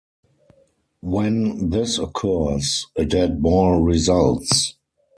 [1.03, 4.73] When this occurs, a dead ball results.